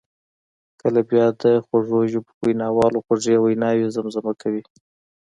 کله 0.81 0.99
بیا 1.09 1.25
د 1.41 1.43
خوږ 1.65 1.85
ژبو 2.11 2.31
ویناوالو 2.45 3.03
خوږې 3.05 3.35
ویناوي 3.39 3.85
زمزمه 3.95 4.33
کوي. 4.41 4.63